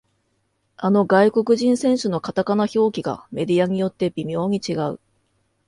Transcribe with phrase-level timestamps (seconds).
[0.77, 4.99] あの外国人選手のカタカナ表記がメディアによって微妙に違う